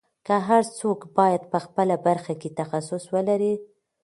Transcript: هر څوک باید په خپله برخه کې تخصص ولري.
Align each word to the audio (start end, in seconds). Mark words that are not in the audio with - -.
هر 0.47 0.63
څوک 0.79 0.99
باید 1.17 1.41
په 1.51 1.57
خپله 1.65 1.95
برخه 2.07 2.33
کې 2.41 2.49
تخصص 2.59 3.03
ولري. 3.15 3.53